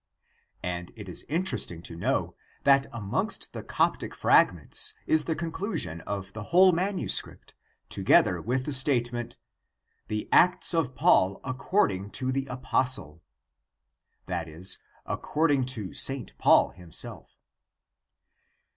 And 0.63 0.91
it 0.95 1.07
is 1.07 1.25
interesting 1.29 1.83
to 1.83 1.95
know 1.95 2.33
that 2.63 2.87
amongst 2.91 3.53
the 3.53 3.61
Coptic 3.61 4.15
fragments 4.15 4.95
is 5.05 5.25
the 5.25 5.35
conclusion 5.35 6.01
of 6.07 6.33
the 6.33 6.45
whole 6.45 6.71
MS. 6.71 7.21
together 7.87 8.41
with 8.41 8.65
the 8.65 8.73
statement; 8.73 9.37
"The 10.07 10.27
Acts 10.31 10.73
of 10.73 10.95
Paul 10.95 11.39
according 11.43 12.09
to 12.13 12.31
the 12.31 12.47
Apostle," 12.47 13.21
i.e. 14.27 14.65
according 15.05 15.65
to 15.67 15.93
St. 15.93 16.35
Paul 16.39 16.71
himself. 16.71 17.37